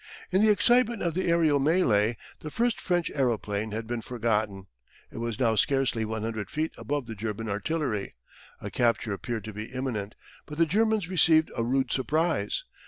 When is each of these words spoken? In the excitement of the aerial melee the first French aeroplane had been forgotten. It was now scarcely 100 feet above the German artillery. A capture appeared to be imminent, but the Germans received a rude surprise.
In 0.31 0.41
the 0.41 0.49
excitement 0.49 1.03
of 1.03 1.13
the 1.13 1.27
aerial 1.27 1.59
melee 1.59 2.17
the 2.39 2.49
first 2.49 2.81
French 2.81 3.11
aeroplane 3.13 3.69
had 3.69 3.85
been 3.85 4.01
forgotten. 4.01 4.65
It 5.11 5.19
was 5.19 5.39
now 5.39 5.55
scarcely 5.55 6.05
100 6.05 6.49
feet 6.49 6.71
above 6.75 7.05
the 7.05 7.13
German 7.13 7.47
artillery. 7.47 8.15
A 8.59 8.71
capture 8.71 9.13
appeared 9.13 9.43
to 9.43 9.53
be 9.53 9.65
imminent, 9.65 10.15
but 10.47 10.57
the 10.57 10.65
Germans 10.65 11.07
received 11.07 11.51
a 11.55 11.63
rude 11.63 11.91
surprise. 11.91 12.63